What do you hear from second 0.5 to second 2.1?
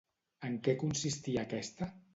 què consistia aquesta?